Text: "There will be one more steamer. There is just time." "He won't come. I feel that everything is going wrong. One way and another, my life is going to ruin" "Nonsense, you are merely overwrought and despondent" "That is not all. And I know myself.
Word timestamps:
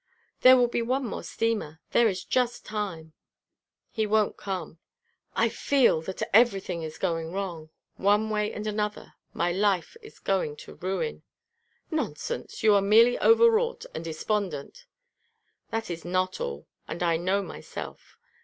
"There 0.39 0.57
will 0.57 0.67
be 0.67 0.81
one 0.81 1.05
more 1.05 1.21
steamer. 1.21 1.79
There 1.91 2.07
is 2.07 2.23
just 2.25 2.65
time." 2.65 3.13
"He 3.91 4.07
won't 4.07 4.35
come. 4.35 4.79
I 5.35 5.47
feel 5.47 6.01
that 6.01 6.23
everything 6.35 6.81
is 6.81 6.97
going 6.97 7.31
wrong. 7.33 7.69
One 7.97 8.31
way 8.31 8.51
and 8.51 8.65
another, 8.65 9.13
my 9.31 9.51
life 9.51 9.95
is 10.01 10.17
going 10.17 10.55
to 10.65 10.73
ruin" 10.73 11.21
"Nonsense, 11.91 12.63
you 12.63 12.73
are 12.73 12.81
merely 12.81 13.19
overwrought 13.19 13.85
and 13.93 14.03
despondent" 14.03 14.87
"That 15.69 15.91
is 15.91 16.03
not 16.03 16.41
all. 16.41 16.65
And 16.87 17.03
I 17.03 17.17
know 17.17 17.43
myself. 17.43 18.17